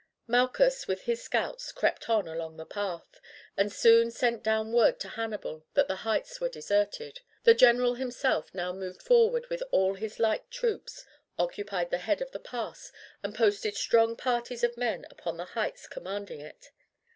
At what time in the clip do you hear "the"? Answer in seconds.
2.57-2.65, 5.87-5.97, 7.43-7.53, 11.91-11.99, 12.31-12.39, 15.37-15.45